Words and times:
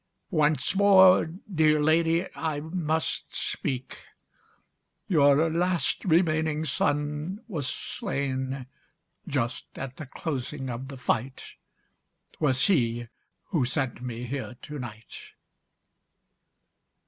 "Once 0.31 0.75
more, 0.75 1.27
dear 1.27 1.79
lady, 1.79 2.25
I 2.35 2.59
must 2.59 3.35
speak: 3.35 3.99
Your 5.07 5.47
last 5.51 6.03
remaining 6.05 6.65
son 6.65 7.43
was 7.47 7.67
slain 7.69 8.65
Just 9.27 9.67
at 9.75 9.97
the 9.97 10.07
closing 10.07 10.71
of 10.71 10.87
the 10.87 10.97
fight; 10.97 11.53
Twas 12.31 12.65
he 12.65 13.09
who 13.49 13.63
sent 13.63 14.01
me 14.01 14.23
here 14.23 14.57
to 14.63 14.79
night." 14.79 15.19